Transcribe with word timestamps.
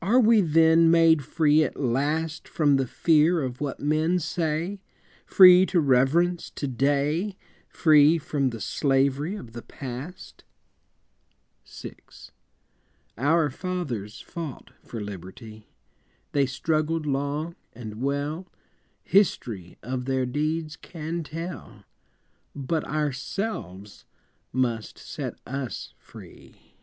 Are 0.00 0.18
we 0.18 0.40
then 0.40 0.90
made 0.90 1.22
free 1.22 1.62
at 1.64 1.78
last 1.78 2.48
From 2.48 2.76
the 2.76 2.86
fear 2.86 3.42
of 3.42 3.60
what 3.60 3.78
men 3.78 4.18
say, 4.18 4.80
Free 5.26 5.66
to 5.66 5.80
reverence 5.80 6.48
To 6.52 6.66
day, 6.66 7.36
Free 7.68 8.16
from 8.16 8.48
the 8.48 8.60
slavery 8.62 9.34
of 9.34 9.52
the 9.52 9.60
Past? 9.60 10.44
VI. 11.66 11.94
Our 13.18 13.50
fathers 13.50 14.22
fought 14.22 14.70
for 14.82 14.98
liberty, 14.98 15.68
They 16.32 16.46
struggled 16.46 17.04
long 17.04 17.54
and 17.74 18.00
well, 18.00 18.46
History 19.02 19.76
of 19.82 20.06
their 20.06 20.24
deeds 20.24 20.74
can 20.76 21.22
tell 21.22 21.84
But 22.56 22.84
ourselves 22.84 24.06
must 24.54 24.96
set 24.98 25.38
us 25.46 25.92
free. 25.98 26.76